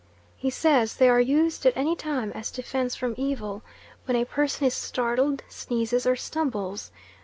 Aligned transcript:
He 0.35 0.49
says 0.49 0.95
they 0.95 1.09
are 1.09 1.21
used 1.21 1.63
at 1.67 1.77
any 1.77 1.95
time 1.95 2.31
as 2.31 2.49
defence 2.49 2.95
from 2.95 3.13
evil, 3.19 3.61
when 4.05 4.17
a 4.17 4.25
person 4.25 4.65
is 4.65 4.73
startled, 4.73 5.43
sneezes, 5.47 6.07
or 6.07 6.15
stumbles. 6.15 6.91